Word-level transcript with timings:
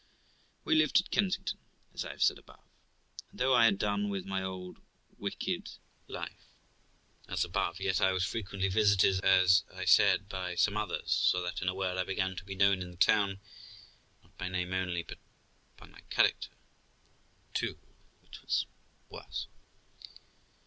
We 0.63 0.73
lived 0.73 0.99
at 0.99 1.11
Kensington, 1.11 1.59
as 1.93 2.03
I 2.03 2.09
have 2.09 2.23
said, 2.23 2.39
and 2.39 2.49
though 3.31 3.53
I 3.53 3.65
had 3.65 3.77
done 3.77 4.09
with 4.09 4.25
my 4.25 4.41
old 4.41 4.79
wicked 5.15 5.73
1, 6.07 6.27
as 7.27 7.45
above, 7.45 7.79
yet 7.79 8.01
I 8.01 8.11
was 8.11 8.25
frequently 8.25 8.67
visited, 8.67 9.23
as 9.23 9.63
I 9.71 9.85
said, 9.85 10.27
by 10.27 10.55
some 10.55 10.75
others; 10.75 11.11
so 11.11 11.43
that, 11.43 11.61
in 11.61 11.67
a 11.67 11.75
word, 11.75 11.99
I 11.99 12.03
began 12.03 12.35
to 12.35 12.43
be 12.43 12.55
known 12.55 12.81
in 12.81 12.89
the 12.89 12.97
town, 12.97 13.41
not 14.23 14.35
by 14.39 14.49
name 14.49 14.73
only, 14.73 15.03
but 15.03 15.19
by 15.77 15.85
my 15.85 16.01
character 16.09 16.49
too, 17.53 17.77
which 18.21 18.41
was 18.41 18.65
worse. 19.07 19.47